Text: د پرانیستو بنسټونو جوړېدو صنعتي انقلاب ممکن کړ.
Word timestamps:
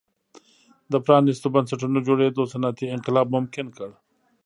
د 0.91 0.93
پرانیستو 1.05 1.47
بنسټونو 1.55 1.99
جوړېدو 2.07 2.43
صنعتي 2.53 2.85
انقلاب 2.95 3.27
ممکن 3.35 3.65
کړ. 3.77 3.89